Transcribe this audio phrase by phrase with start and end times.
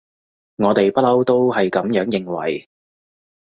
[0.55, 2.67] 我哋不溜都係噉樣認為